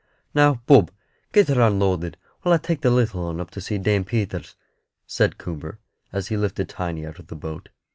"Now, 0.33 0.63
Bob, 0.65 0.89
get 1.31 1.47
her 1.49 1.61
unloaded, 1.61 2.17
while 2.41 2.55
I 2.55 2.57
take 2.57 2.81
the 2.81 2.89
little 2.89 3.27
'un 3.27 3.39
up 3.39 3.51
to 3.51 3.61
see 3.61 3.77
Dame 3.77 4.03
Peters," 4.03 4.55
said 5.05 5.37
Coomber, 5.37 5.77
as 6.11 6.29
he 6.29 6.37
lifted 6.37 6.69
Tiny 6.69 7.05
out 7.05 7.19
of 7.19 7.27
the 7.27 7.35
boat. 7.35 7.69